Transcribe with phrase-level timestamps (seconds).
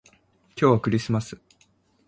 [0.55, 1.37] 今日はクリスマス